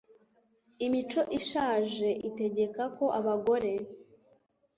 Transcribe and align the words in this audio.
imico 0.85 1.21
ishaje 1.39 2.09
itegeka 2.29 2.83
ko 2.97 3.05
abagore 3.19 3.71